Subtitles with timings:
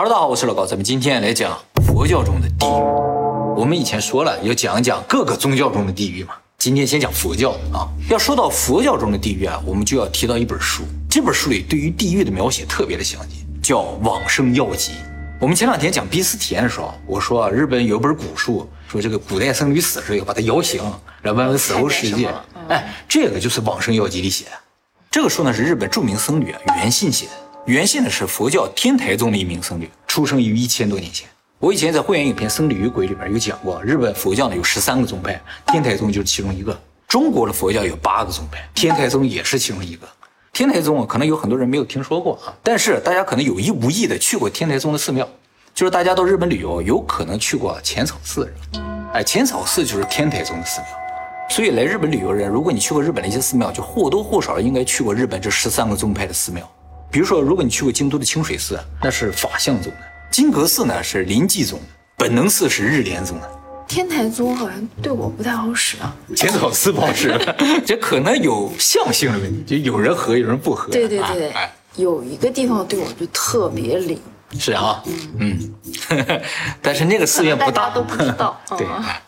[0.00, 2.70] Hello，大家好，我是老高，咱们今天来讲佛教中的地狱。
[3.56, 7.82] 我们以前说了要讲一讲各个宗教中的地狱嘛，今天先讲佛教啊。
[8.08, 14.92] 要说到佛教中的地狱啊，我们就要提到一本书，这本书里对于地狱的描写特别的详细，叫《往生要集》。
[15.40, 20.80] 我们前两天讲濒死体验的时候，我说啊日本有本古书，说这个古代僧侣死的时候要把他摇醒，
[21.22, 22.32] 来问问死后世界。
[22.68, 24.52] 哎，这个就是《往生要集》里写的。
[25.10, 27.32] 这个书呢是日本著名僧侣啊袁信写的。
[27.68, 31.28] 原先呢是佛教天台宗的一名僧侣，出生于一千多年前。
[31.58, 36.74] 我以前在会员影片《僧侣与鬼》里边有讲过，日本佛教呢有十三个宗派，天台宗就是其中一个。
[37.06, 40.08] 中国的佛教有八个宗派，天台宗也是其中一个。
[40.50, 45.28] 天台宗啊，可能有很多人没有听说过啊，但是大家可能有意无意的去过天台宗的寺庙，
[45.74, 48.50] 就是大家到日本旅游有可能去过浅草寺，
[49.12, 50.88] 哎，浅草寺就是天台宗的寺庙。
[51.50, 56.66] 所以来日本旅游人，如果你去过日本的一些寺庙，就或多或少应该去过日本这十三个宗派的寺庙。
[57.10, 59.98] 比如说，如果你去过京都的清水寺，那是法相宗的；
[60.30, 61.84] 金阁寺呢是临济宗的；
[62.16, 63.50] 本能寺是日莲宗的。
[63.86, 66.14] 天台宗好像对我不太好使啊。
[66.36, 67.34] 浅草寺不好使，
[67.86, 70.92] 这可能有相性的问题，就有人合，有人不合。
[70.92, 71.50] 对对对，
[71.96, 74.20] 有一个地方对我就特别灵。
[74.58, 75.02] 是啊，
[75.38, 75.74] 嗯，
[76.80, 78.58] 但是那个寺院不大，都不知道。
[78.78, 78.86] 对。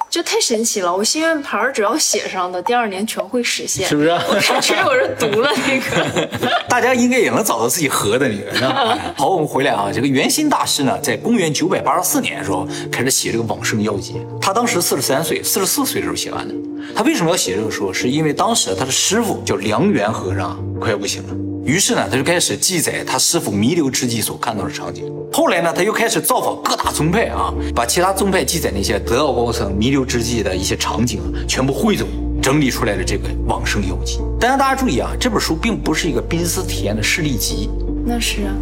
[0.08, 0.92] 就太神奇了！
[0.92, 4.10] 我心愿牌只要写上的，第二年全会实现，是不是？
[4.28, 6.28] 我上去有人读了那个，
[6.68, 8.68] 大家应该也能找到自己合的那个。
[9.16, 16.52] 好，我们回来啊，这个圆心大师呢，在公元九百八十四年的时候开始写这个往生要集，他当时四十三岁，四十四岁的时候写完的。
[16.96, 17.92] 他为什么要写这个书？
[17.92, 21.34] 是因为当时他的师傅叫梁元和尚快要不行了，
[21.64, 25.04] 于是呢，他就开始记载他师傅弥留之际所看到的场景。
[25.32, 32.08] 后来呢，他又开始造访各大宗派啊，把其他宗派记载那些得道高僧弥留之际的一些场景全部汇总
[32.42, 34.18] 整理出来的这个往生要记。
[34.40, 37.68] 但是大家注意啊，这本书并不是一个濒死体验的事例集，
[38.04, 38.54] 那是啊，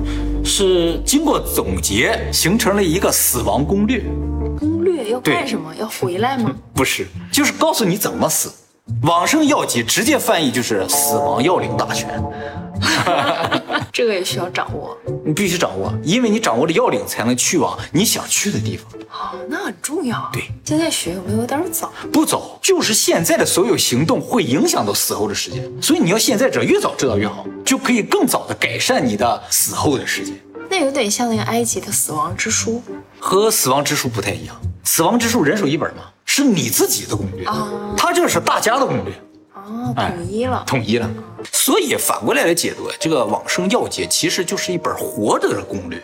[0.44, 4.02] 是经过总结形成了一个死亡攻略。
[4.58, 5.72] 攻略要干什么？
[5.76, 6.54] 要回来吗？
[6.74, 8.50] 不是，就是告诉你怎么死。
[9.02, 12.08] 往生要集直接翻译就是死亡要领大全。
[13.92, 18.86] 这个也需要掌握，你必须掌握，因为你掌握了要领，才能去往你想去的地方。
[19.10, 20.30] 哦，那很重要。
[20.32, 21.92] 对，现在学有没有点早？
[22.12, 30.38] 不早，就是现在的所有行动会影响到死后的时间，所以你要现在知道，越早知道越好，就可以更早的改善你的死后的时间。
[30.70, 32.80] 那有点像那个埃及的死亡之书，
[33.18, 34.54] 和死亡之书不太一样。
[34.90, 39.12] 死亡之书人手一本嘛，是你自己的攻略啊，他这是大家的攻略。
[39.54, 41.08] 哦，统一了，统一了。
[41.52, 46.02] 所以反过来来解读，这个往生要解其实就是一本活着的攻略，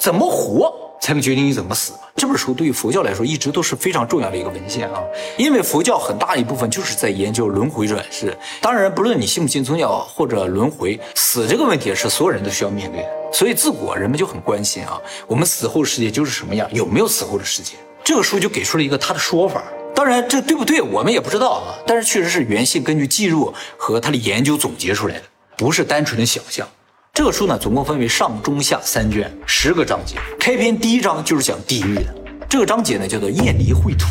[0.00, 5.00] 怎么活才能决定你怎么死这本书对于佛教来说一直都是非常重要的一个文献啊，
[5.38, 8.36] 因为佛教很大一部分就是在研究轮回转世。
[8.60, 13.08] 当然，不论你信不信宗教或者轮回，死这个问题是所有人都需要面对的。
[13.32, 17.74] 所以自古人们就很关心啊，我们死后世界就是什么样，有没有死后的世界？
[18.04, 19.64] 这个书就给出了一个他的说法。
[19.94, 21.74] 当然，这对不对，我们也不知道啊。
[21.86, 25.22] 但是确实是袁信根据记录和他的研究总结出来的，
[25.56, 26.68] 不是单纯的想象。
[27.14, 30.16] 这个书呢，总共分为上、中、下三卷，十个章节。
[30.38, 32.14] 开篇第一章就是讲地狱的，
[32.50, 34.04] 这个章节呢叫做《厌离秽土》，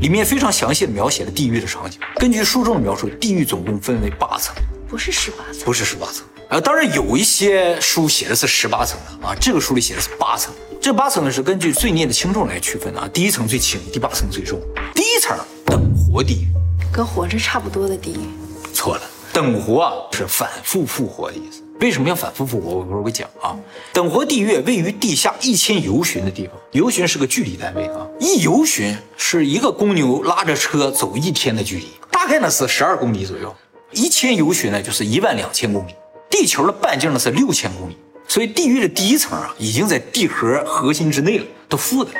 [0.00, 2.00] 里面非常详细的描写了地狱的场景。
[2.16, 4.54] 根据书中的描述，地狱总共分为八层，
[4.88, 6.24] 不是十八层，不是十八层。
[6.54, 10.54] 啊，当然有一些书写的是十八层的啊，这个书里写的是八层。
[10.80, 14.60] 这八层呢是根据罪孽的轻重来区分的啊，第一层最轻，第八层最重。
[14.94, 16.46] 第一层等活地狱，
[16.92, 18.28] 跟活着差不多的地狱。
[18.72, 21.60] 错了，等活啊是反复复活的意思。
[21.80, 22.70] 为什么要反复复活？
[22.70, 23.58] 我一会儿会讲啊。
[23.92, 33.52] 等活地狱位于地下一千游巡的地方，游巡是个距离单位啊，一游巡是一个公牛拉着车走一天的距离，大概呢是十二公里左右。
[33.90, 35.94] 一千游巡呢就是一万两千公里，
[36.34, 37.96] 地球的半径呢是六千公里。
[38.26, 42.18] 所以地狱的第一层啊，已经在地核核心之内了，都负的了，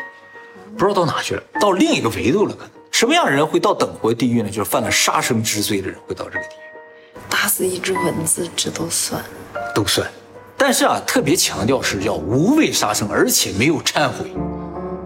[0.78, 2.54] 不知道到哪去了，到另一个维度了。
[2.54, 4.48] 可能什么样的人会到等活地狱呢？
[4.48, 7.20] 就是犯了杀生之罪的人会到这个地狱。
[7.28, 9.20] 打死一只蚊子，这都算，
[9.74, 10.08] 都算。
[10.56, 14.32] 但是啊，特别强调是要无畏杀生，而且没有忏悔。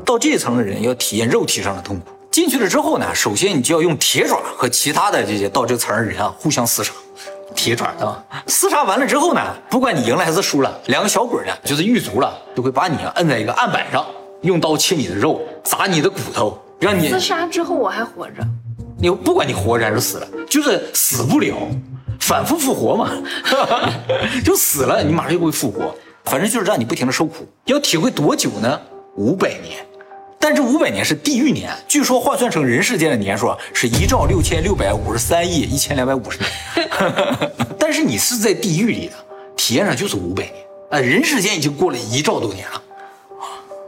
[0.05, 2.09] 到这一层的人要体验肉体上的痛苦。
[2.31, 6.93] 进去了之后呢，首先你就要用铁爪和其他的这些到这层的人啊互相厮杀。
[7.55, 14.05] 铁爪啊，厮杀完了之后呢，不管你赢了还是输了，两个小鬼呢，就是狱卒了，就会把你啊摁在一个案板上，
[14.43, 18.43] 用刀切你的肉，砸你的骨头，让你厮杀之后我还活着。
[19.01, 21.57] 你不管你活着还是死了，就是死不了，
[22.21, 23.11] 反复复活嘛，
[24.45, 27.47] 就死了，你马上就会复活，反正就是让你不停的受苦。
[27.65, 28.81] 要体会多久呢？
[29.17, 29.85] 五百年。
[30.41, 36.91] 但这五百年是地狱年，据说换算成人世间的年数啊是一兆六千六百五十三亿一千两百五十年。
[37.79, 39.15] 但是你是在地狱里的，
[39.57, 40.55] 体验上就是五百年
[40.91, 40.99] 啊！
[40.99, 42.83] 人世间已经过了一兆多年了，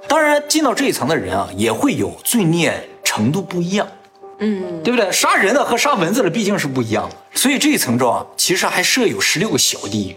[0.09, 2.73] 当然，进到这一层的人啊，也会有罪孽
[3.05, 3.87] 程度不一样，
[4.41, 5.11] 嗯，对不对？
[5.13, 10.17] 杀人的和杀蚊子的毕竟是不一样的，所以这一层中啊，其实还设有十六个小地狱，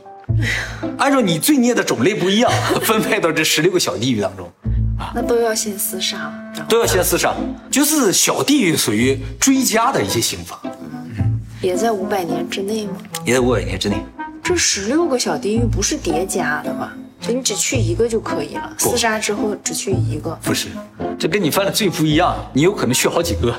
[0.98, 2.52] 按照你罪孽的种类不一样，
[2.82, 4.52] 分配到这十六个小地狱当中。
[5.14, 6.34] 那都要先厮杀，
[6.70, 7.34] 都要先厮杀，
[7.72, 10.60] 就是小地狱属于追加的一些刑罚，
[11.62, 12.94] 也在五百年之内吗？
[13.26, 13.98] 也在五百年之内。
[14.44, 16.94] 这十六个小地狱不是叠加的吧？
[17.22, 20.38] 就你只去一个就可以了，厮杀之后只去一个。
[20.44, 20.68] 不是，
[21.18, 23.56] 这跟你犯的罪不一样，你有可能去好几个。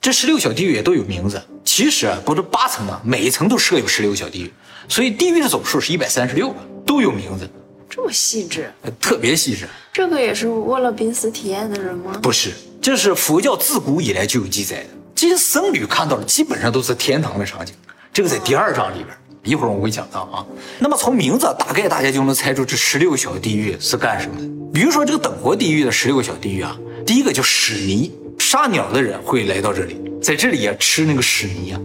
[0.00, 4.52] 这十六小地狱也都有名字，其实啊，不是八层嘛，每一层都设有十六个小地狱，
[4.88, 7.48] 所以地狱的总数是一百三十六个，都有名字，
[7.88, 9.66] 这么细致，呃特别细致。
[9.92, 12.18] 这个也是为了濒死体验的人吗？
[12.22, 14.88] 不是，这是佛教自古以来就有记载的。
[15.14, 17.74] 这些僧侣看到的基本上都是天堂的场景，
[18.12, 19.08] 这个在第二章里边，
[19.42, 20.46] 一会儿我会讲到啊。
[20.78, 24.46] 那么从名字大概大家就能猜出这十六个小地狱是干什么的。
[24.72, 31.80] 比如说这个等国地狱的十六个小地狱啊，第一个叫屎泥，杀鸟的人会来到这里，在这里啊吃那个屎泥啊。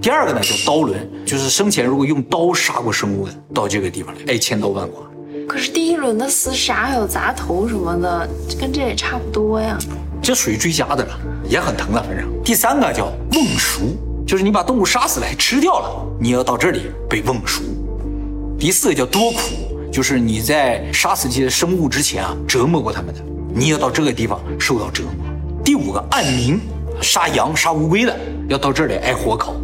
[0.00, 5.04] 第二个呢叫刀轮，就是生前如果用刀杀过生物的，到这个地方来挨千刀万剐。
[5.48, 8.28] 可是第一轮的厮杀还有砸头什么的，
[8.60, 9.78] 跟这也差不多呀。
[10.22, 11.18] 这属于追加的了，
[11.48, 12.28] 也很疼的，反正。
[12.44, 13.80] 第三个叫瓮熟，
[14.26, 17.62] 就是你把动物杀死了还吃掉了，你要到这里被瓮熟。
[18.58, 19.38] 第四个叫多苦，
[19.90, 23.20] 就是你在杀死这些生物之前啊，折磨过他们的，
[23.54, 25.12] 你要到这个地方受到折磨。
[25.64, 26.58] 第五个暗冥，
[27.00, 28.14] 杀羊杀乌龟的，
[28.50, 29.54] 要到这里挨火烤。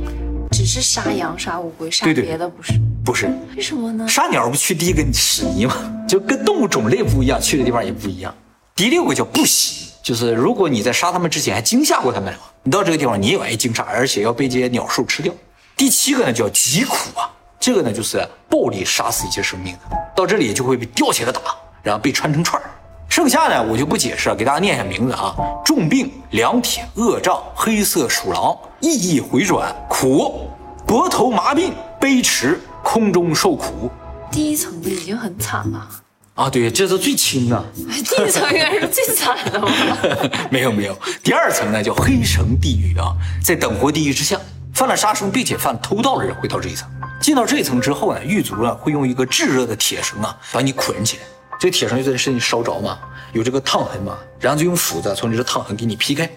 [0.51, 2.73] 只是杀羊杀乌龟，杀别的不是？
[3.05, 4.09] 不是为什么呢？
[4.09, 5.77] 杀鸟不去第一个屎泥吗？
[6.09, 8.35] 就跟动物种类不一样，去的地方也不一样。
[8.75, 15.33] 第六个叫不喜，就是如果你在杀它们之前还惊吓过它们的话，你到这个地方你也要挨惊吓，而且要被这些鸟兽吃掉。
[15.77, 17.31] 第七个呢叫疾苦啊，
[17.61, 19.81] 这个呢就是暴力杀死一些生命的，
[20.17, 21.41] 到这里就会被吊起来打，
[21.83, 22.71] 然后被穿成串儿。
[23.09, 30.49] 剩下呢我就不解释了，给大家念一下名字啊：重病、良铁、恶障、黑色鼠狼、意义回转、苦、
[30.87, 31.71] 脖头麻痹、
[32.01, 33.91] 悲驰、空中受苦。
[34.31, 35.89] 第一层的已经很惨了，
[36.35, 37.57] 啊，对，这是最轻的。
[37.89, 39.69] 哎第一层应该是最惨的吧？
[40.53, 44.39] 没有没有，第二层呢叫黑绳地狱啊，在等活地狱之下，
[44.75, 46.89] 犯了杀生并且犯了偷盗的人会到这一层。
[47.21, 51.23] 进到这一层之后呢，狱卒呢会用一个炙热的铁绳啊把你捆起来，
[51.59, 52.99] 这个铁绳就在身体烧着嘛，
[53.33, 56.29] 有这个烫痕嘛，然后就用斧子从你这烫痕给你劈开，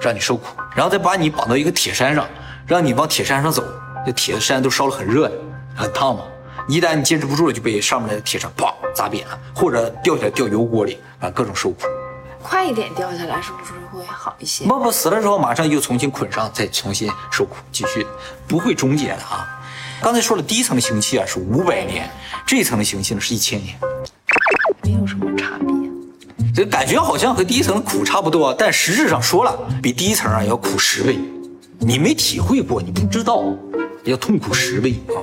[0.00, 0.44] 让你受苦，
[0.76, 2.28] 然后再把你绑到一个铁山上，
[2.66, 3.64] 让你往铁山上走，
[4.06, 5.34] 这铁的山都烧了很热的，
[5.80, 6.24] 很烫嘛。
[6.68, 11.86] 一旦你坚持不住了，就被上面的铁绳啪砸扁了，或者掉下来掉油锅里，反正各种受苦。
[12.42, 14.64] 快一点掉下来是不是会好一些？
[14.64, 18.06] 不不，死了之后马上又重新捆上，再重新受苦，继续
[18.46, 19.46] 不会终结的啊。
[20.00, 22.08] 刚才说了，第一层的刑期啊是五百年，
[22.46, 23.76] 这一层的刑期呢是一千年，
[24.82, 25.68] 没有什么差别。
[26.54, 31.18] 这感觉好像和第一层的苦差不多，但实质上说了，比第一层啊要苦十倍。
[31.78, 33.44] 你没体会过，你不知道，
[34.04, 35.18] 要痛苦十倍啊。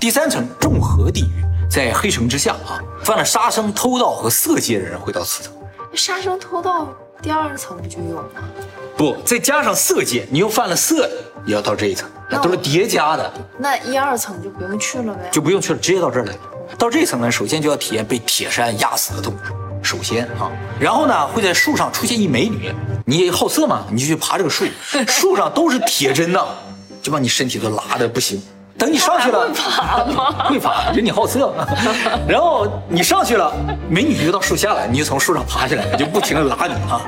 [0.00, 5.52] 第三层众合地狱，在黑城之下啊，犯了杀生、偷盗和色戒的人会到此层。
[5.92, 6.88] 杀生偷盗
[7.20, 8.40] 第二层不就有吗？
[8.96, 11.06] 不，再加上色戒，你又犯了色，
[11.44, 13.30] 也要到这一层，那都是叠加的。
[13.58, 15.28] 那一二层就不用去了呗？
[15.30, 16.34] 就不用去了，直接到这儿来。
[16.78, 20.50] 到这层呢，首先就要体验被铁山压死的痛苦，首先啊，
[20.80, 24.64] 然后呢会在树上出现一美女，你也好色嘛，你就去爬这个树，
[25.06, 26.46] 树上都是铁针呐，
[27.02, 28.42] 就把你身体都拉的不行。
[28.80, 30.48] 等你上去了，会爬吗？
[30.48, 31.52] 会爬，人你好色。
[32.26, 33.52] 然后你上去了，
[33.90, 37.02] 美女就到树下了，你就从树上爬下来，就不停的拉你啊。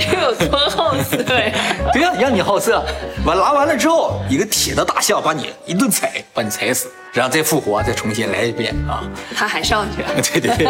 [0.00, 1.52] 这有多好色呀？
[1.92, 2.84] 对呀、让你好色。
[3.24, 9.04] 完拉完了之后，一个铁的大象把你一顿踩，把你踩死，然后再复活，再重新来一遍啊。
[9.36, 10.66] 他还上去了，对 对对。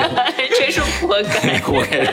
[0.60, 1.58] 真 是活该。
[1.64, 2.06] 活该。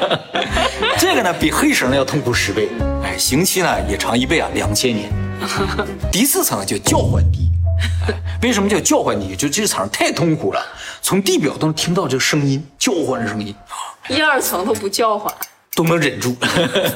[0.98, 2.70] 这个呢比黑绳要痛苦十倍，
[3.04, 5.12] 哎，刑期呢也长一倍啊，两千年。
[6.10, 7.53] 第四层就叫唤地狱，
[8.08, 8.14] 哎
[8.44, 9.36] 为什么叫叫唤你？
[9.36, 10.62] 就这层太痛苦了，
[11.02, 13.56] 从地表都能听到这个声音，叫唤的声音，
[14.10, 15.34] 一二层都不叫唤，
[15.76, 16.36] 都能忍住。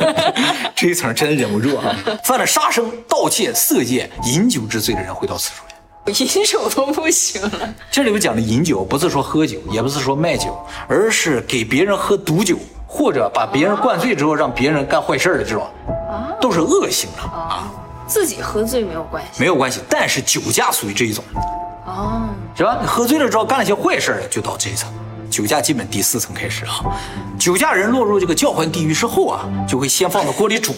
[0.75, 1.95] 这一层真的忍不住啊！
[2.23, 5.75] 犯了杀生、盗窃、色戒、饮酒之罪的人会到此处来。
[6.05, 7.73] 我银手都不行了。
[7.89, 15.67] 这里边讲的饮酒，不是说喝酒，也不是说卖酒，而是给别人喝毒酒，或者把别人灌醉之后让别人干坏事的这种，
[16.39, 17.71] 都是恶性的啊，
[18.07, 19.81] 自己喝醉没有关系没有关系。
[19.89, 21.23] 但是酒驾属于这一种，
[21.85, 22.29] 哦。
[22.55, 22.79] 是吧？
[22.81, 24.91] 你喝醉了之后干了些坏事儿了，就到这一层。
[25.29, 26.81] 酒驾基本第四层开始啊，
[27.37, 30.73] 酒驾人落入这个叫唤地狱之后啊，就会先放到锅里煮，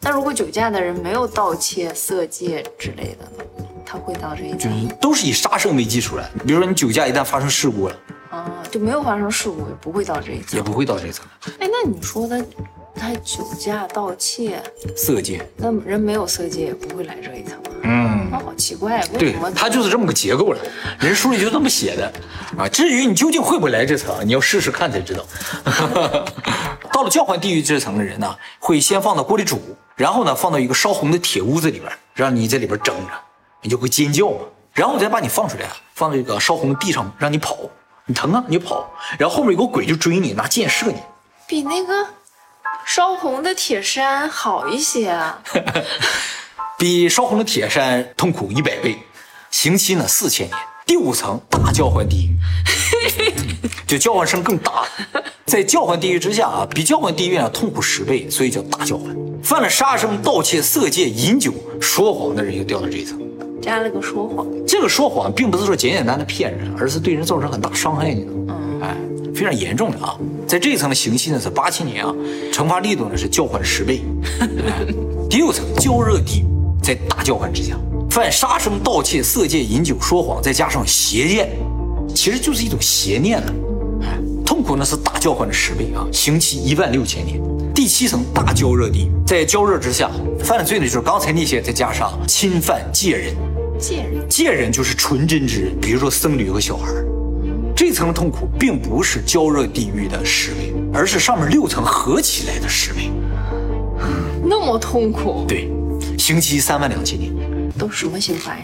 [0.00, 3.64] 那如果酒驾的人没有盗窃、色戒之类的呢？
[3.86, 6.30] 他会到这一就层都是以杀生为基础的。
[6.44, 7.96] 比如说你酒驾一旦发生事故了，
[8.30, 10.62] 啊，就没有发生事故，也不会到这一层也。
[10.62, 11.24] 不会到这一层。
[11.60, 12.36] 哎，那你说他
[12.96, 14.62] 他酒驾、盗窃，
[14.96, 17.70] 色戒，那人没有色戒也不会来这一层啊？
[17.82, 20.60] 嗯，那好奇怪，为什么，他就是这么个结构了，
[21.00, 22.12] 人书里就这么写的
[22.56, 22.68] 啊。
[22.68, 25.24] 至于你究竟会不会来这层，你要试试看才知道。
[26.92, 29.60] 到了交换地狱这层的人呢，会先放到锅里煮，
[29.96, 33.12] 然后呢放到一个烧红的铁屋子里边，让你在里边蒸着，
[33.60, 34.38] 你就会尖叫嘛。
[34.72, 37.58] 然后再把你放出来啊，放到这个烧红的地上，让你跑，
[38.06, 40.96] 你疼啊你就跑，然后后面有个鬼就追你，拿箭射你。
[41.46, 42.06] 比那个
[42.86, 45.42] 烧红的铁山好一些啊？
[46.78, 48.96] 比烧红的铁山痛苦一百倍，
[49.50, 50.58] 刑期呢四千年。
[50.86, 52.36] 第五层大交换地狱，
[53.86, 54.84] 就交换声更大。
[55.46, 59.16] 在交换地狱之下啊，比交换地狱呢痛苦十倍，所以叫大交换。
[59.42, 63.18] 犯了杀生、盗窃、色戒、饮酒、说谎的人就掉到这一层。
[63.62, 68.56] 加了个说谎，这个说谎并不是说简简单单的骗人，而是对人造成很大伤害，你知道吗？
[68.82, 68.94] 哎，
[69.34, 70.16] 非常严重的啊。
[70.46, 72.14] 在这一层的刑期呢是八千年啊，
[72.52, 74.02] 惩罚力度呢是交换十倍。
[74.40, 74.86] 哎
[75.28, 76.44] 第六层焦热地狱，
[76.82, 77.76] 在大交换之下，
[78.08, 81.48] 犯杀生、盗窃、色戒、饮酒、说谎，再加上邪念，
[82.14, 83.52] 其实就是一种邪念了。
[84.02, 87.40] 哎痛苦呢是大交换的十倍啊，刑期一万六千年。
[87.74, 93.34] 第七层大焦热地狱，在焦热之下犯了罪呢，就是刚才那些，再加上侵犯戒人。
[93.76, 97.04] 戒人戒人就是纯真之人，比如说僧侣和小孩儿。
[97.86, 103.10] 这层的痛苦并不是焦热地狱的十倍，而是上面六层合起来的十倍。
[104.42, 105.70] 那么痛苦，对，
[106.18, 107.30] 刑期三万两千年，
[107.78, 108.62] 都什么刑罚呀？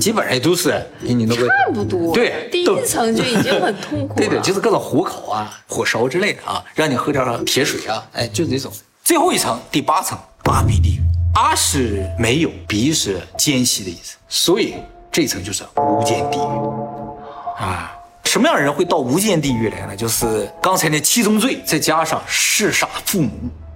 [0.00, 0.70] 基本上也都是
[1.06, 2.14] 给你弄个差不多。
[2.14, 4.16] 对第一层就已经很痛苦了。
[4.16, 8.72] 对对，就是各种火烤啊、火烧之类的啊，让你喝点铁水啊，哎，就这种。
[9.04, 11.00] 最后一层，第八层八比地狱，
[11.34, 14.76] 阿是没有，比是间隙的意思，所以
[15.12, 17.92] 这层就是无间地狱啊。
[18.32, 19.94] 什么样的人会到无间地狱来呢？
[19.94, 23.30] 就是刚才那七宗罪，再加上弑杀父母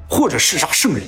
[0.09, 1.03] 或者弑杀圣人，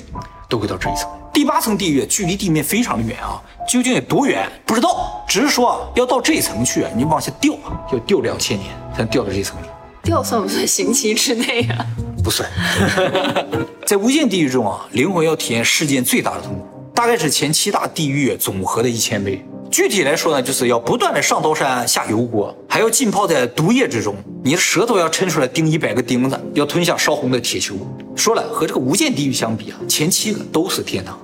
[0.47, 1.09] 都会到这一层。
[1.33, 9.65] 第八层地狱距离地面非常的远啊，究竟有多远不知道，只是说啊，要到这一层去啊，你往下掉啊，要掉两千年才能掉到这一层里。
[10.03, 11.83] 掉算不算刑期之内啊？
[12.23, 12.47] 不算。
[13.83, 19.43] 在无间地狱中啊，灵魂要体验世间最大的痛苦，大概是前七大地狱总和的一千倍。
[19.69, 27.75] 具体来说呢，就是要不断的上刀山下油锅，还要浸泡在毒液之中，你的舌头要抻出来钉一百个钉子，要吞下烧红的铁球。
[28.15, 31.17] 说了，和这个无间地狱相比啊，前七个都是天堂。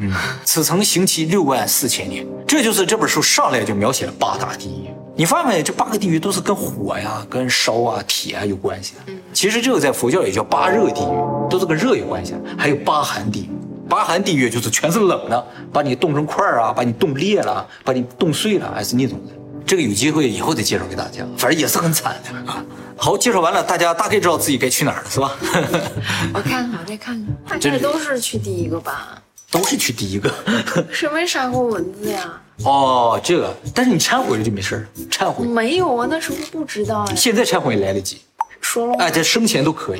[0.00, 0.12] 嗯，
[0.44, 4.90] 此层刑期六万四千年，这就是这本书上来就描写了八大地狱。
[5.16, 5.62] 你发现没？
[5.62, 9.12] 这八个地狱都是跟火呀、跟烧啊、铁啊有关系的。
[9.32, 12.40] 其实这个在佛教也叫八热地狱，都是跟热有关系的。
[12.56, 13.50] 还有八寒地狱，
[13.88, 19.32] 八寒地狱就是全是冷的，把你冻成块儿啊，把你冻裂了，把你冻碎了，还是那种的。
[19.66, 22.64] 这个有机会以后再介绍给大家，反正也是很惨的啊。
[22.96, 25.36] 好，介绍完了，大家大概知道自己该去哪儿了，是吧？
[26.34, 27.14] 我看看，我再看
[27.46, 29.22] 看，大概都是去第一个吧。
[29.50, 30.30] 都是去第一个。
[30.92, 32.40] 谁没杀过蚊子呀？
[32.64, 37.14] 哦，这个，但是你忏悔了就没事儿，忏悔，没有啊，那时候不知道呀。
[37.14, 38.20] 现在忏悔也来得及，
[38.60, 39.98] 说了吗，哎，在生前都可以。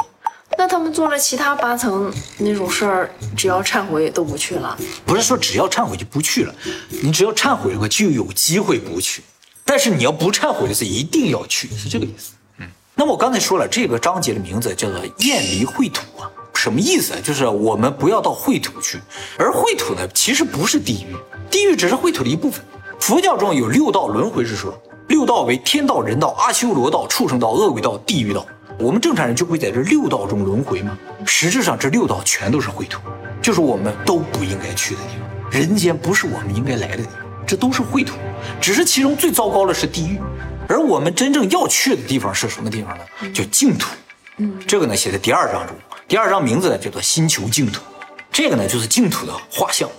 [0.57, 4.77] 那他们做了其他八层那种事儿，只要忏悔都不去了。
[5.05, 6.55] 不是说只要忏悔就不去了，
[7.03, 9.23] 你只要忏悔的话就有机会不去，
[9.65, 12.33] 但是你要不忏悔的是一定要去，是这个意思。
[12.59, 17.21] 嗯，那么我刚才说了，这个章节的名字叫做“厌离秽土”啊，什么意思啊？
[17.23, 18.99] 就是我们不要到秽土去，
[19.39, 21.15] 而秽土呢，其实不是地狱，
[21.51, 22.65] 地狱只是秽土的一部分。
[22.99, 24.77] 佛教中有六道轮回之说，
[25.07, 28.45] 六道为天道、人道、阿修罗道、畜生道、恶鬼道、地狱道。
[28.81, 30.97] 我们正常人就会在这六道中轮回吗？
[31.27, 33.01] 实质上，这六道全都是秽土，
[33.43, 35.51] 就是我们都不应该去的地方。
[35.51, 38.15] 人间不是我们应该来的地方，这都是秽土。
[38.61, 40.21] 只是其中最糟糕的是地狱，
[40.69, 43.05] 而我们真正要去的地方是什么地方呢？
[43.33, 43.89] 叫净土。
[44.37, 45.75] 嗯，这个呢写在第二章中，
[46.07, 47.83] 第二章名字呢叫做星球净土。
[48.31, 49.91] 这个呢就是净土的画像，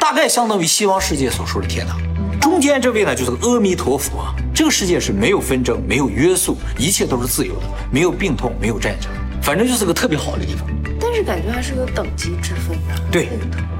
[0.00, 2.00] 大概相当于西方世界所说的天堂。
[2.42, 9.08] 中间这位呢就是阿弥陀佛啊，这个世界是没有纷争、没有约束，一切都是自由的，没有病痛，没有战争，
[9.40, 10.68] 反正就是个特别好的地方。
[11.00, 13.10] 但是感觉还是有等级之分的。
[13.12, 13.28] 对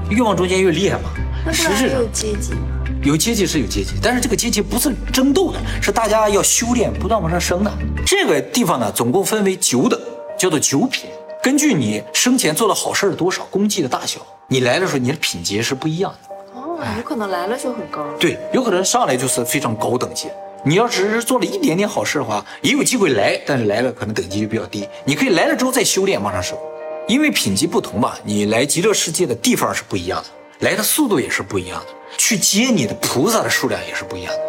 [0.09, 1.09] 越往中间越厉害嘛。
[1.45, 2.59] 那不实质上有阶级吗？
[3.03, 7.71] 有阶级是有阶级，但是这个阶级不是争斗的，是大家要修炼，不断往上升的。
[8.05, 9.99] 这个地方呢，总共分为九等，
[10.39, 11.09] 叫做九品。
[11.43, 16.32] 根据你生前做的好事儿多少，功绩的大小，你来的时候你的品级是不一样的。
[16.77, 18.03] 哦，有可能来了就很高。
[18.19, 20.27] 对，有可能上来就是非常高等级。
[20.65, 24.87] 你要只是做了一点点好事的话，也有机会来，但是来了可能等级就比较低。
[25.03, 26.57] 你可以来了之后再修炼往上升，
[27.07, 31.87] 因为品级不同吧，你来极乐世界的地方是不一样的，来的速度也是不一样的，
[32.17, 34.39] 去接你的菩萨的数量也是不一样的。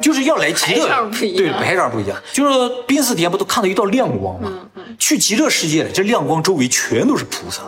[0.00, 2.16] 就是要来极乐对，排场不一样。
[2.32, 4.50] 就是濒死前不都看到一道亮光吗？
[4.98, 7.62] 去极乐世界了，这亮光周围全都是菩萨，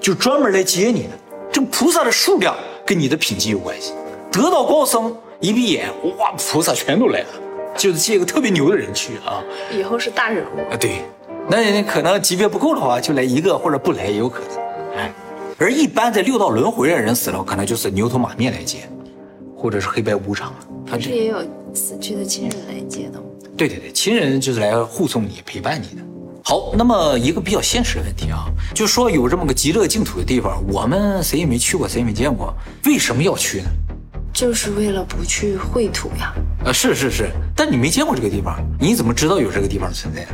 [0.00, 1.10] 就专门来接你的。
[1.52, 2.54] 这菩萨的数量
[2.90, 3.92] 跟你的品级有关系。
[4.32, 7.28] 得道高僧一闭眼，哇，菩萨全都来了，
[7.76, 9.40] 就是借个特别牛的人去啊。
[9.72, 10.58] 以后是大人物。
[10.72, 11.02] 啊，对，
[11.48, 14.96] 那你可能级别不够的话，就来一个或者不来也有可能。
[14.96, 15.12] 哎，
[15.56, 18.78] 而一般在六道轮回的人死了，可能就是牛头马面来接，
[19.56, 20.52] 或者是黑白无常。
[20.84, 21.36] 他这也有
[21.72, 23.26] 死去的亲人来接的吗？
[23.56, 26.02] 对对对，亲人就是来护送你、陪伴你的。
[26.42, 32.52] 好，那么一个比较现实的问题啊，就说有这么个极乐净土的地方，我们谁也没去过，谁也没见过，
[32.86, 33.68] 为什么要去呢？
[34.32, 36.32] 就是为了不去秽土呀。
[36.64, 40.26] 啊，是是是，但你没见过这个地方，你怎么知道有这个地方的存在？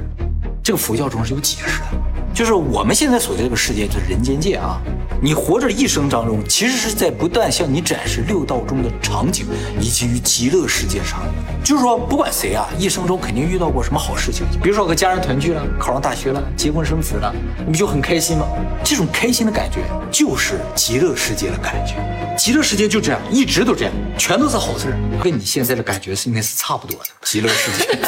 [0.62, 1.86] 这个佛教中是有解释的，
[2.34, 4.80] 就是我们现在所在这个世界就是人间界啊。
[5.20, 9.46] 你活着一生当中，其实是在不断向你展示六道中的场景，
[9.80, 11.22] 以及于极乐世界上。
[11.66, 18.46] 就是说，不管谁啊，一生中肯定遇到过什么好事情，比如说和家人团聚了，考上大学了，结婚生子了，你不就很开心吗？
[18.84, 21.96] 这种开心的感觉就是极乐世界的感觉。
[22.38, 27.06] 极乐世界就这样，一直都这样，全都是好事儿，跟你现在的感觉是应该是差不多的。
[27.22, 27.98] 极乐世界，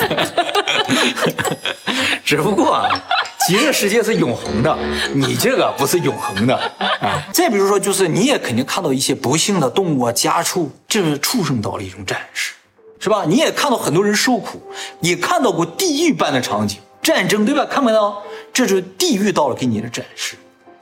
[2.24, 2.88] 只不过啊，
[3.48, 4.78] 极乐世界是永恒的，
[5.12, 6.54] 你这个不是永恒的
[7.00, 7.20] 啊。
[7.32, 12.52] 再比如说，就是你也肯定看到一些不幸的动物啊、家畜，这是畜生道的一种展示，
[13.00, 13.24] 是吧？
[13.26, 14.60] 你也看到很多人受苦，
[15.00, 17.64] 也看到过地狱般的场景，战争，对吧？
[17.64, 18.22] 看没到？
[18.52, 20.36] 这是地狱道了给你的展示。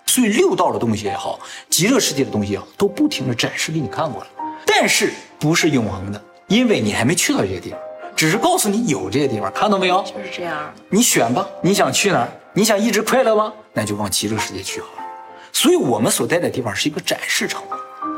[0.07, 4.27] 所以六道的东西也好，极乐世界的东西也好，都不停的展示给你看过了，
[4.65, 7.79] 但是不是永恒的，因为你还没去到这些地方，
[8.17, 10.03] 只是告诉你有这些地方，看到没有？
[10.03, 10.73] 就是这样。
[10.89, 12.29] 你选吧，你想去哪儿？
[12.55, 13.53] 你想一直快乐吗？
[13.75, 15.05] 那就往极乐世界去好了。
[15.53, 17.63] 所以我们所在的地方是一个展示场，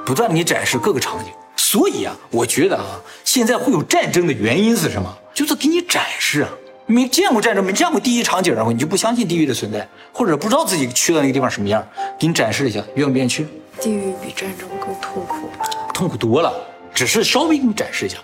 [0.06, 1.32] 不断的给你展示各个场景。
[1.58, 5.14] 所以啊，我觉得啊，现在会有战争的原因是什么？
[5.34, 6.48] 就是给你展示啊。
[6.86, 11.86] 没见过战争，没见过地狱场景，然后你就不相信地狱的存在，或者不知道自己去到那个地方什么样，
[12.18, 13.46] 给你展示一下，愿不愿意去？
[13.80, 15.68] 地狱比战争更痛苦吧？
[15.92, 16.50] 痛苦多了，
[16.94, 18.16] 只是稍微给你展示一下。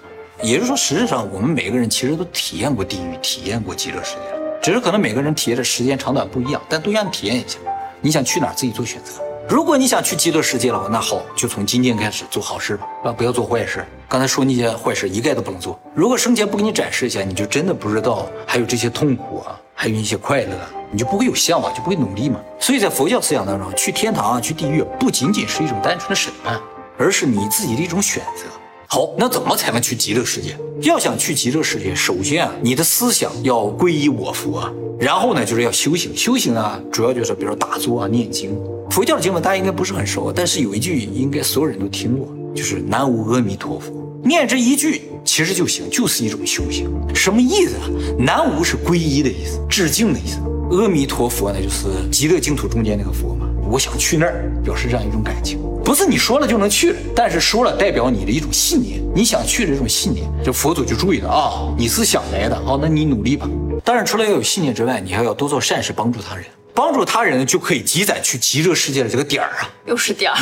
[0.42, 4.20] 也就是说，实质上我们每个人其实都体验过地狱，体验过极乐世界，
[4.62, 7.58] 只是可能每个人体验的时间长短不一样，但都让你体验一下。
[8.00, 9.22] 你想去哪儿，自己做选择。
[9.46, 13.84] 如果你想去极乐世界的话，那好，就从今天开始做好事吧，啊，不要做坏事。
[14.08, 15.78] 刚才说那些坏事一概都不能做。
[15.94, 20.56] 如果生前不给你展示一下，你就真的不知道还有这些痛苦啊，还有一些快乐，
[20.90, 22.40] 你就不会有向往，就不会努力嘛。
[22.58, 26.58] 所以在佛教思想当中，去天堂啊，去地狱，不仅仅是一种单纯的审判，
[26.96, 28.44] 而是你自己的一种选择。
[28.86, 30.56] 好，那怎么才能去极乐世界？
[30.80, 36.16] 要想去极乐世界，首先啊，你的思想要皈依我佛，然后呢，就是要修行。
[36.16, 38.58] 修行啊，主要就是比如说打坐啊、念经。
[38.94, 43.92] 佛教的经文大家应该不是很熟，但是有一句应该所有人都听过，就是南无阿弥陀佛。
[44.22, 46.88] 念这一句其实就行，就是一种修行。
[47.12, 47.90] 什么意思啊？
[48.16, 50.38] 南无是皈依的意思，致敬的意思。
[50.70, 53.48] 阿弥陀佛呢，就是极乐净土中间那个佛嘛。
[53.68, 63.50] 我想去那儿，表示这样一种感情，不是你说了就能去，但是说了代表你的一种信念，你想去的这种信念，这佛祖就注意了啊，你是想来的，好，那你努力吧。
[63.84, 69.70] 当然，除了要有信念之外，你还要多做善事，帮助他人，帮助他人就可以积攒去极乐世界的这个点儿啊。
[69.86, 70.38] 又是点儿。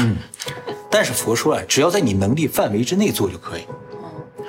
[0.90, 3.62] 但是佛说啊，只要在你能力范围之内做就可以。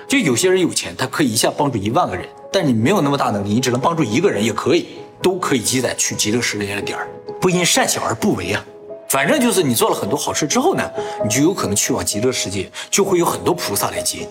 [0.08, 4.88] 就有些人有钱，他可以一下帮助一万个人，但你没有那么大能力，你只能帮助一个人也可以，
[5.22, 7.08] 都可以积攒去极乐世界的点儿。
[7.42, 8.64] 不因善小而不为啊。
[9.10, 10.90] 反正就是你做了很多好事之后呢，
[11.24, 14.30] 你就有可能去往极乐世界，就会有很多菩萨来接你。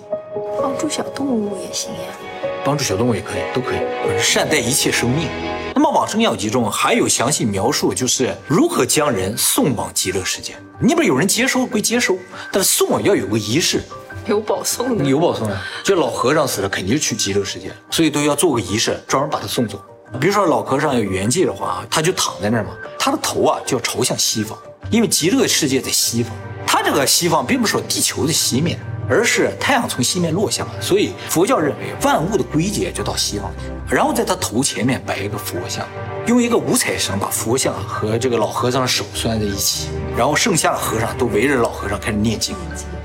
[0.61, 2.32] 帮助小动物也行呀。
[2.65, 3.79] 帮助小动物也可以，都可以，
[4.21, 5.29] 善待一切生命。
[5.75, 10.55] 那么《往生要集》中还有详细描述，就是如何将人送往极乐世界。
[10.79, 12.17] 你不是有人接收归接收，
[12.53, 13.83] 但是送啊要有个仪式，
[14.27, 15.05] 有保送的。
[15.05, 15.59] 有保送的。
[15.83, 19.83] 就老和尚死了，肯定去极乐世界，所以都要做个仪式，专门把他送走。
[20.21, 24.57] 比如说老和尚有圆寂的话，他就躺在那儿嘛，他的头啊就要朝向西方，
[24.91, 26.33] 因为极乐世界在西方。
[26.67, 33.51] 他这个西方并不是说地球的西面，而是太阳从西面落下，所以佛教认为万物的归结就到西方。
[33.89, 35.87] 然后在他头前面摆一个佛像，
[36.27, 42.55] 用一个五彩绳把佛像和这个老和尚的手拴在一起，然后剩下的和尚都围着老和尚开始念经，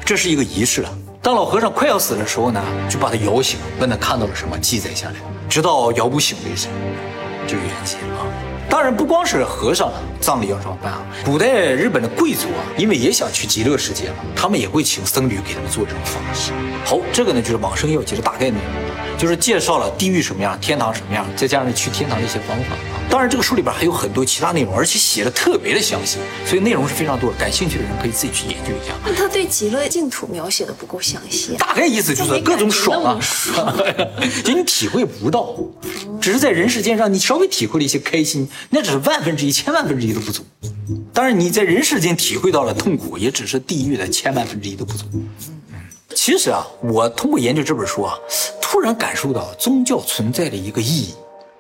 [0.06, 0.90] 这是一个仪式了。
[1.22, 5.16] 当老和尚快要死的时候呢，就把他摇醒，问他看到了什么，记载下来，
[5.50, 6.68] 直到摇不醒为止，
[7.46, 8.17] 就圆寂了。
[8.70, 16.52] 当然，不光是和尚葬礼要这么办啊，古代日本的贵族啊，因为也想去极乐世界嘛，他们也会请僧侣给他们做这种方式。
[16.86, 23.00] 好，这个呢就是往生要解的大概内容，就是介绍了地狱什么样，天堂什么样，再加上去天堂的一些方法啊。
[23.10, 27.38] 当然，这个书里边还有很多其他内容，而且写的特别的详细，所以内容是非常多的。
[27.38, 28.94] 感兴趣的人可以自己去研究一下。
[29.06, 33.20] 那他对极乐净土描写的不够详细，大概意思就是各种爽啊，
[34.44, 35.56] 就你 体会不到，
[36.28, 40.44] 只是在人世间上你稍微体会了一些开心，那只是万分之一、千万分之一都不足。
[41.14, 45.06] 当然，你在人世间体会到了痛苦，也只是地狱的千万分之一都不足。
[45.14, 45.30] 嗯
[46.14, 48.14] 其实啊，我通过研究这本书啊，
[48.62, 51.14] 突然感受到宗教存在的一个意义。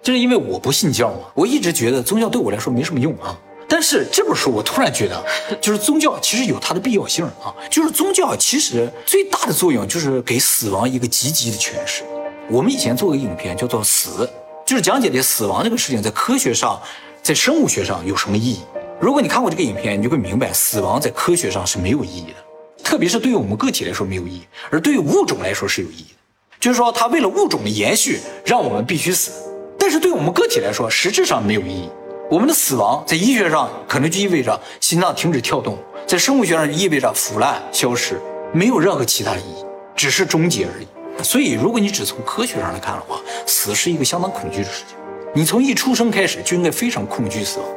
[0.04, 3.40] 就是因为我不信教嘛，我一直觉得宗教对我来说没什么用啊。
[3.70, 5.26] 但是这本书我突然觉得，
[5.62, 7.56] 就是宗教其实有它的必要性啊。
[7.72, 12.04] 就是宗教其实最大的作用就是给死亡一个积极的诠释。
[12.50, 14.26] 我们以前做个影片叫做《死》，
[14.68, 16.78] 就是讲解的死亡这个事情在科学上、
[17.24, 18.60] 在生物学上有什么意义。
[19.00, 26.18] 如果你看过这个影片，你就会明白死亡在科学上是没有意义的，特别是对于我们个体来说没有意义，而对于物种来说是有意义的。
[26.60, 29.32] 就是说，它为了物种的延续，让我们必须死。
[29.80, 31.90] 但是对我们个体来说，实质上没有意义。
[32.30, 38.20] 我们的死亡在医学上可能就意味着心脏停止跳动，在生物学上意味着腐烂消失，
[38.52, 39.64] 没有任何其他意义，
[39.96, 40.88] 只是终结而已。
[41.24, 44.98] 所以，如果你只从科学上来看的话，死是一个相当恐惧的事情。
[45.34, 47.68] 你从一出生开始就应该非常恐惧死亡，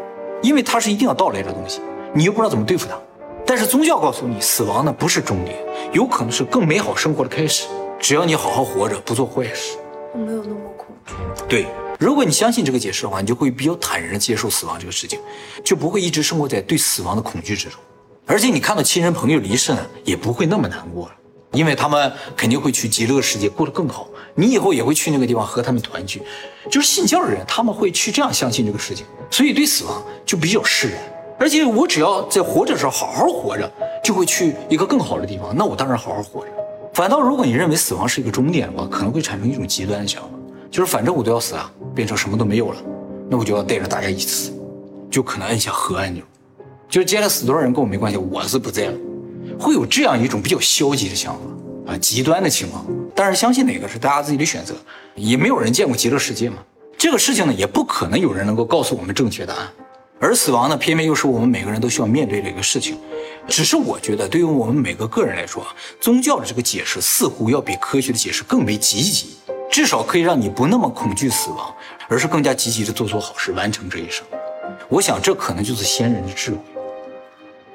[0.43, 1.81] 因为它是一定要到来的东西，
[2.15, 2.99] 你又不知道怎么对付它。
[3.45, 5.57] 但是宗教告诉你，死亡呢不是终点，
[5.93, 7.67] 有可能是更美好生活的开始。
[7.99, 9.77] 只要你好好活着，不做坏事，
[10.15, 11.15] 没有那么恐惧。
[11.49, 11.67] 对。
[11.99, 15.21] 如果你相信这个解释的话，你就会比较坦然接受死亡这个事情，
[15.63, 17.79] 就不会一直生活在对死亡的恐惧之中。
[18.25, 21.15] 而且你看到亲人朋友离世呢，也不会那么难过了，
[21.53, 24.09] 因为他们肯定会去极乐世界过得更好。
[24.35, 26.23] 你以后也会去那个地方和他们团聚。
[26.71, 30.99] 就是信教的人，他们会去这样相信这个事情，所以对死亡就比较释然。
[31.39, 33.71] 而且我只要在活着的时候好好活着，
[34.05, 35.57] 就会去一个更好的地方。
[35.57, 36.53] 那我当然好好活着。
[36.93, 40.29] 反倒如果你认为死亡是一个终点的话，可能会产生一种极端的想法。
[40.71, 42.77] 就是反正我都要死啊，变成什么都没有了，
[43.29, 44.53] 那我就要带着大家一起死，
[45.11, 46.23] 就可能按下核按钮，
[46.89, 48.93] 就是接下来死多少人跟我没关系，我是不在了，
[49.61, 52.85] 会有这样一种比较消极的想法啊，极端的情况。
[53.15, 54.75] 但是相信哪个是大家自己的选择，
[55.15, 56.57] 也没有人见过极乐世界嘛，
[56.97, 59.69] 这个事情呢，也不可能有人能够告诉我们正确答案。
[60.19, 62.99] 而死亡呢，偏偏又是我们每个人都需要面对的一个事情。
[63.47, 65.67] 只是我觉得，对于我们每个个人来说，
[66.01, 69.37] 宗教的这个解释似乎要比科学的解释更为积极。
[69.71, 71.73] 至少可以让你不那么恐惧死亡，
[72.09, 74.25] 而是更加积极的做做好事，完成这一生。
[74.89, 76.59] 我想这可能就是先人的智慧。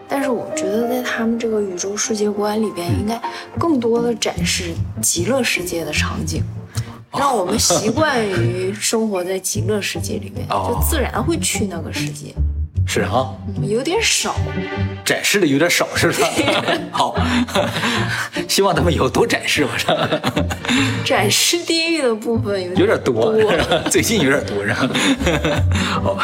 [0.07, 0.84] 但是我觉得
[1.17, 3.17] 他们这个宇宙世界观里边，应该
[3.57, 6.43] 更多的展示极乐世界的场景，
[7.17, 12.33] 让我们习惯于生活在极乐世界里面，就自然会去那个世界。
[12.87, 14.35] 是啊，有点少，
[15.05, 16.27] 展示的有点少，是吧？
[16.91, 17.15] 好，
[18.47, 19.71] 希望他们以后多展示吧。
[21.05, 23.33] 展示地狱的部分有点多，
[23.89, 24.89] 最近有点多，是吧？
[26.03, 26.17] 好。